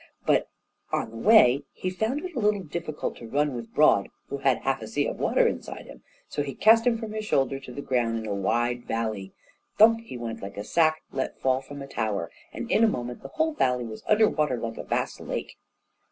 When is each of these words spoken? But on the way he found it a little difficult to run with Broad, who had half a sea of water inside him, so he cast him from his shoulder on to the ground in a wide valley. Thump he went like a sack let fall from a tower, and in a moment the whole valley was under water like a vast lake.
But 0.25 0.49
on 0.91 1.11
the 1.11 1.15
way 1.17 1.61
he 1.73 1.91
found 1.91 2.25
it 2.25 2.33
a 2.35 2.39
little 2.39 2.63
difficult 2.63 3.17
to 3.17 3.27
run 3.29 3.53
with 3.53 3.71
Broad, 3.71 4.09
who 4.29 4.39
had 4.39 4.57
half 4.63 4.81
a 4.81 4.87
sea 4.87 5.05
of 5.05 5.19
water 5.19 5.47
inside 5.47 5.85
him, 5.85 6.01
so 6.27 6.41
he 6.41 6.55
cast 6.55 6.87
him 6.87 6.97
from 6.97 7.11
his 7.13 7.23
shoulder 7.23 7.57
on 7.57 7.61
to 7.61 7.71
the 7.71 7.83
ground 7.83 8.17
in 8.17 8.25
a 8.25 8.33
wide 8.33 8.85
valley. 8.85 9.31
Thump 9.77 9.99
he 9.99 10.17
went 10.17 10.41
like 10.41 10.57
a 10.57 10.63
sack 10.63 11.03
let 11.11 11.39
fall 11.39 11.61
from 11.61 11.83
a 11.83 11.87
tower, 11.87 12.31
and 12.51 12.71
in 12.71 12.83
a 12.83 12.87
moment 12.87 13.21
the 13.21 13.27
whole 13.27 13.53
valley 13.53 13.85
was 13.85 14.01
under 14.07 14.27
water 14.27 14.57
like 14.57 14.77
a 14.79 14.83
vast 14.83 15.19
lake. 15.19 15.59